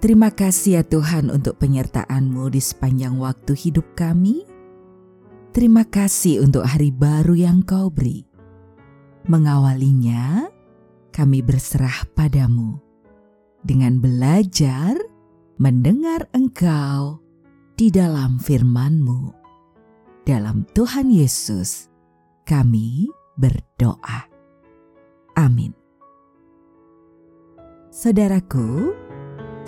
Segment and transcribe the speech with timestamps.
[0.00, 4.48] Terima kasih ya Tuhan untuk penyertaan-Mu di sepanjang waktu hidup kami.
[5.52, 8.24] Terima kasih untuk hari baru yang Kau beri.
[9.28, 10.48] Mengawalinya,
[11.12, 12.80] kami berserah padamu
[13.60, 14.96] dengan belajar
[15.60, 17.20] mendengar Engkau
[17.76, 19.36] di dalam firman-Mu.
[20.24, 21.92] Dalam Tuhan Yesus,
[22.48, 23.04] kami
[23.36, 24.32] berdoa.
[25.36, 25.76] Amin.
[27.92, 28.96] Saudaraku,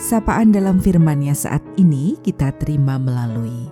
[0.00, 3.68] Sapaan dalam firman-Nya saat ini kita terima melalui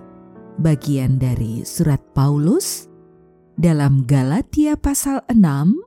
[0.61, 2.85] bagian dari surat Paulus
[3.57, 5.81] dalam Galatia pasal 6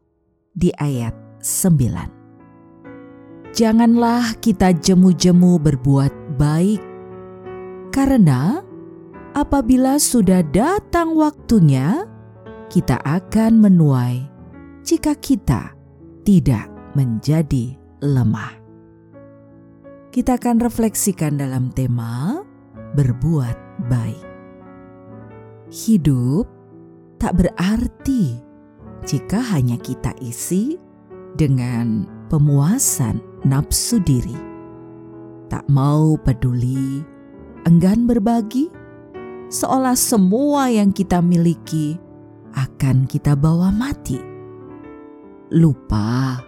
[0.59, 3.55] di ayat 9.
[3.55, 6.83] Janganlah kita jemu-jemu berbuat baik,
[7.95, 8.59] karena
[9.39, 12.11] apabila sudah datang waktunya,
[12.67, 14.27] kita akan menuai
[14.83, 15.71] jika kita
[16.27, 16.67] tidak
[16.99, 18.64] menjadi lemah
[20.15, 22.39] kita akan refleksikan dalam tema
[22.95, 23.59] berbuat
[23.91, 24.23] baik.
[25.75, 26.47] Hidup
[27.19, 28.39] tak berarti
[29.03, 30.79] jika hanya kita isi
[31.35, 34.39] dengan pemuasan nafsu diri.
[35.51, 37.03] Tak mau peduli,
[37.67, 38.71] enggan berbagi,
[39.51, 41.99] seolah semua yang kita miliki
[42.55, 44.23] akan kita bawa mati.
[45.51, 46.39] Lupa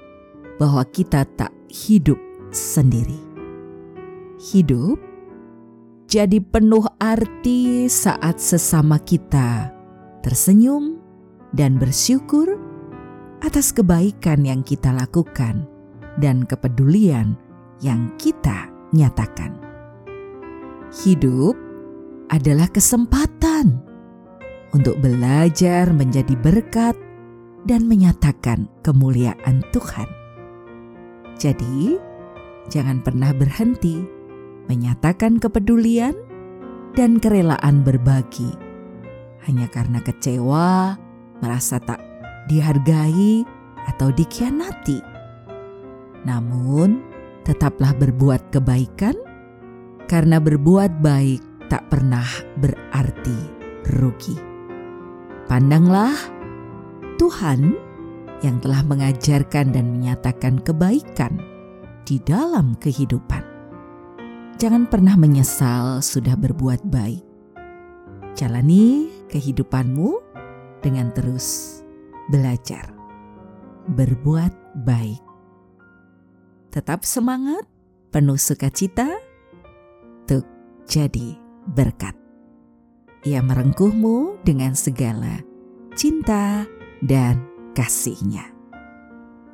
[0.54, 2.22] bahwa kita tak hidup
[2.54, 3.25] sendiri
[4.36, 5.00] hidup
[6.06, 9.74] jadi penuh arti saat sesama kita
[10.22, 11.00] tersenyum
[11.56, 12.58] dan bersyukur
[13.42, 15.66] atas kebaikan yang kita lakukan
[16.20, 17.36] dan kepedulian
[17.80, 19.56] yang kita nyatakan.
[21.04, 21.56] Hidup
[22.32, 23.82] adalah kesempatan
[24.72, 26.96] untuk belajar menjadi berkat
[27.66, 30.08] dan menyatakan kemuliaan Tuhan.
[31.36, 31.98] Jadi,
[32.72, 34.15] jangan pernah berhenti
[34.66, 36.14] menyatakan kepedulian
[36.98, 38.50] dan kerelaan berbagi.
[39.46, 40.98] Hanya karena kecewa,
[41.38, 42.02] merasa tak
[42.50, 43.46] dihargai
[43.86, 44.98] atau dikhianati.
[46.26, 46.98] Namun,
[47.46, 49.14] tetaplah berbuat kebaikan
[50.10, 52.26] karena berbuat baik tak pernah
[52.58, 53.38] berarti
[53.94, 54.34] rugi.
[55.46, 56.14] Pandanglah
[57.22, 57.78] Tuhan
[58.42, 61.38] yang telah mengajarkan dan menyatakan kebaikan
[62.02, 63.55] di dalam kehidupan
[64.56, 67.20] Jangan pernah menyesal sudah berbuat baik.
[68.32, 70.16] Jalani kehidupanmu
[70.80, 71.80] dengan terus
[72.32, 72.88] belajar,
[73.92, 75.20] berbuat baik.
[76.72, 77.68] Tetap semangat,
[78.08, 79.20] penuh sukacita,
[80.24, 80.48] untuk
[80.88, 81.36] jadi
[81.76, 82.16] berkat.
[83.28, 85.36] Ia merengkuhmu dengan segala
[86.00, 86.64] cinta
[87.04, 87.44] dan
[87.76, 88.56] kasihnya.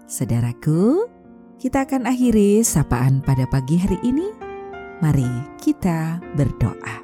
[0.07, 1.11] Saudaraku,
[1.59, 4.42] kita akan akhiri sapaan pada pagi hari ini
[5.03, 7.03] Mari kita berdoa.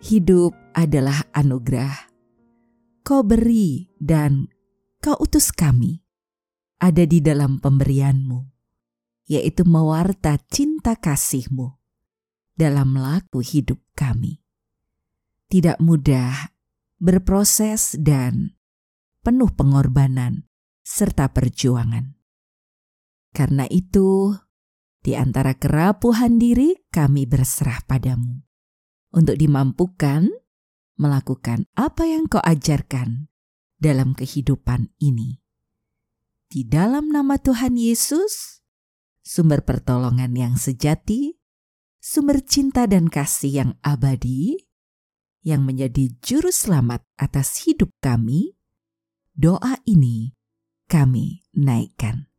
[0.00, 2.08] Hidup adalah anugerah.
[3.04, 4.48] Kau beri dan
[5.04, 6.00] kau utus kami
[6.80, 8.40] ada di dalam pemberianmu,
[9.28, 11.76] yaitu mewarta cinta kasihmu
[12.56, 14.40] dalam laku hidup kami.
[15.52, 16.56] Tidak mudah
[16.96, 18.56] berproses dan
[19.20, 20.48] penuh pengorbanan
[20.80, 22.16] serta perjuangan.
[23.36, 24.32] Karena itu,
[25.02, 28.38] di antara kerapuhan diri, kami berserah padamu
[29.10, 30.30] untuk dimampukan
[30.94, 33.26] melakukan apa yang kau ajarkan
[33.82, 35.42] dalam kehidupan ini.
[36.46, 38.62] Di dalam nama Tuhan Yesus,
[39.26, 41.34] sumber pertolongan yang sejati,
[41.98, 44.70] sumber cinta dan kasih yang abadi,
[45.42, 48.54] yang menjadi juru selamat atas hidup kami,
[49.34, 50.38] doa ini
[50.86, 52.30] kami naikkan.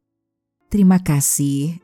[0.71, 1.83] Terima kasih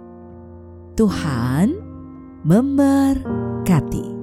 [0.95, 1.71] Tuhan
[2.43, 4.20] memberkati.